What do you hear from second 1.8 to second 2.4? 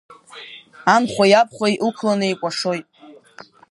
ықәланы